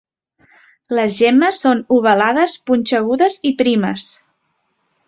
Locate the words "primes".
3.63-4.13